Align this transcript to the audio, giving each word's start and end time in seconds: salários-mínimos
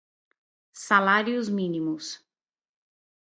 salários-mínimos 0.73 2.25